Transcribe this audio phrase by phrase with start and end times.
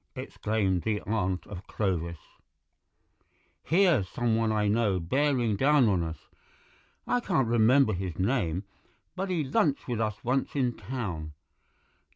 [0.15, 2.17] exclaimed the aunt of Clovis,
[3.61, 6.27] "here's some one I know bearing down on us.
[7.05, 8.63] I can't remember his name,
[9.15, 11.33] but he lunched with us once in Town.